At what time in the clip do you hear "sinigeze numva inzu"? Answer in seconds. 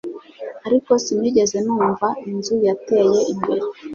1.03-2.55